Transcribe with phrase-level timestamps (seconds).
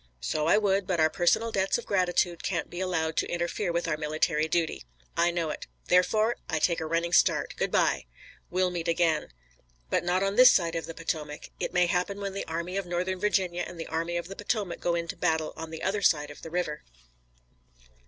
[0.19, 3.87] "So I would, but our personal debts of gratitude can't be allowed to interfere with
[3.87, 4.83] our military duty."
[5.15, 5.67] "I know it.
[5.89, 7.53] Therefore I take a running start.
[7.55, 8.07] Good by."
[8.49, 9.27] "We'll meet again."
[9.91, 11.51] "But not on this side of the Potomac.
[11.59, 14.79] It may happen when the Army of Northern Virginia and the Army of the Potomac
[14.79, 16.81] go into battle on the other side of the river."